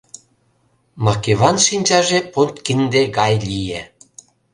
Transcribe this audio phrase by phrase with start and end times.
[1.05, 3.81] Макеван шинчаже подкинде гай лие: